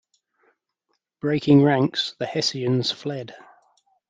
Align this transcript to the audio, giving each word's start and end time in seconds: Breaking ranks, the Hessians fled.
Breaking 1.19 1.61
ranks, 1.61 2.15
the 2.17 2.25
Hessians 2.25 2.91
fled. 2.91 3.35